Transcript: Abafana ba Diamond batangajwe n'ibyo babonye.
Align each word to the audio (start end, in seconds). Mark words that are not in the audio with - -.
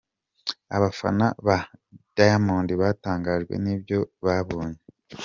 Abafana 0.75 1.25
ba 1.45 1.57
Diamond 2.15 2.69
batangajwe 2.81 3.53
n'ibyo 3.63 3.99
babonye. 4.25 4.81